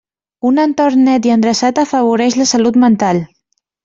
Un 0.51 0.55
entorn 0.61 1.03
net 1.09 1.27
i 1.29 1.33
endreçat 1.33 1.81
afavoreix 1.83 2.39
la 2.39 2.47
salut 2.53 2.81
mental. 2.85 3.21